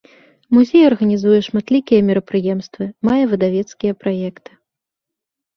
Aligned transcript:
Музей 0.57 0.83
арганізуе 0.91 1.39
шматлікія 1.49 1.99
мерапрыемствы, 2.09 2.83
мае 3.09 3.21
выдавецкія 3.35 3.93
праекты. 4.07 4.51